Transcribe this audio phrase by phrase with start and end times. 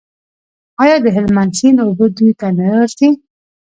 [0.83, 3.09] آیا د هلمند سیند اوبه دوی ته نه ورځي؟